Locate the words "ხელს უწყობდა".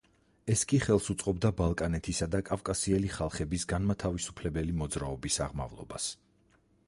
0.85-1.51